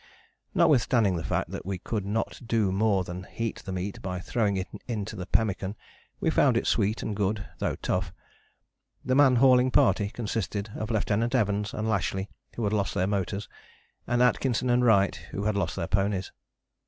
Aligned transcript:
Notwithstanding 0.55 1.15
the 1.15 1.23
fact 1.23 1.51
that 1.51 1.63
we 1.63 1.77
could 1.77 2.07
not 2.07 2.41
do 2.43 2.71
more 2.71 3.03
than 3.03 3.25
heat 3.25 3.61
the 3.63 3.71
meat 3.71 4.01
by 4.01 4.19
throwing 4.19 4.57
it 4.57 4.67
into 4.87 5.15
the 5.15 5.27
pemmican 5.27 5.75
we 6.19 6.31
found 6.31 6.57
it 6.57 6.65
sweet 6.65 7.03
and 7.03 7.15
good, 7.15 7.45
though 7.59 7.75
tough. 7.83 8.11
The 9.05 9.13
man 9.13 9.35
hauling 9.35 9.69
party 9.69 10.09
consisted 10.09 10.71
of 10.75 10.89
Lieut. 10.89 11.11
Evans 11.35 11.71
and 11.71 11.87
Lashly 11.87 12.29
who 12.55 12.63
had 12.63 12.73
lost 12.73 12.95
their 12.95 13.05
motors, 13.05 13.47
and 14.07 14.23
Atkinson 14.23 14.71
and 14.71 14.83
Wright 14.83 15.17
who 15.29 15.43
had 15.43 15.55
lost 15.55 15.75
their 15.75 15.85
ponies. 15.87 16.31